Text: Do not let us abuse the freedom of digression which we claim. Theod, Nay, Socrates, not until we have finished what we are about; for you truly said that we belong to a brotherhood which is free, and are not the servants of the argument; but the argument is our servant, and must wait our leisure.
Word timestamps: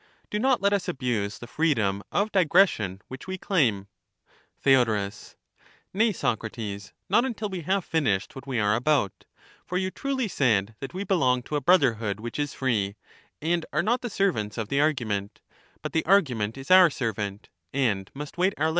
Do 0.31 0.39
not 0.39 0.61
let 0.61 0.73
us 0.73 0.87
abuse 0.87 1.37
the 1.37 1.45
freedom 1.45 2.01
of 2.11 2.31
digression 2.31 3.03
which 3.07 3.27
we 3.27 3.37
claim. 3.37 3.85
Theod, 4.63 5.13
Nay, 5.93 6.11
Socrates, 6.11 6.91
not 7.07 7.23
until 7.23 7.49
we 7.49 7.61
have 7.61 7.85
finished 7.85 8.33
what 8.33 8.47
we 8.47 8.59
are 8.59 8.73
about; 8.73 9.25
for 9.63 9.77
you 9.77 9.91
truly 9.91 10.27
said 10.27 10.73
that 10.79 10.95
we 10.95 11.03
belong 11.03 11.43
to 11.43 11.55
a 11.55 11.61
brotherhood 11.61 12.19
which 12.19 12.39
is 12.39 12.51
free, 12.55 12.95
and 13.43 13.63
are 13.71 13.83
not 13.83 14.01
the 14.01 14.09
servants 14.09 14.57
of 14.57 14.69
the 14.69 14.81
argument; 14.81 15.39
but 15.83 15.93
the 15.93 16.03
argument 16.07 16.57
is 16.57 16.71
our 16.71 16.89
servant, 16.89 17.49
and 17.71 18.09
must 18.15 18.39
wait 18.39 18.55
our 18.57 18.65
leisure. 18.65 18.69